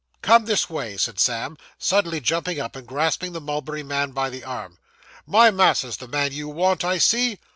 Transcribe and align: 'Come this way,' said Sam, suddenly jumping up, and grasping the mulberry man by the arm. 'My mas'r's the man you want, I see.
'Come 0.23 0.45
this 0.45 0.67
way,' 0.67 0.97
said 0.97 1.19
Sam, 1.19 1.57
suddenly 1.77 2.19
jumping 2.19 2.59
up, 2.59 2.75
and 2.75 2.87
grasping 2.87 3.33
the 3.33 3.39
mulberry 3.39 3.83
man 3.83 4.13
by 4.13 4.31
the 4.31 4.43
arm. 4.43 4.79
'My 5.27 5.51
mas'r's 5.51 5.97
the 5.97 6.07
man 6.07 6.31
you 6.31 6.49
want, 6.49 6.83
I 6.83 6.97
see. 6.97 7.37